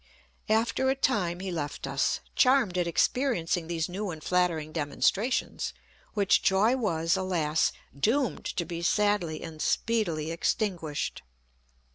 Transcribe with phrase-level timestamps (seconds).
[0.49, 5.75] After a time he left us, charmed at experiencing these new and flattering demonstrations;
[6.15, 7.71] which joy was, alas!
[7.95, 11.21] doomed to be sadly and speedily extinguished.